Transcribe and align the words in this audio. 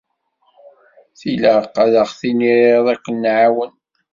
Tilaq 1.19 1.73
ad 1.83 1.93
aɣ-d-tiniḍ 2.01 2.85
ad 2.93 2.99
k-nɛawen. 3.03 3.71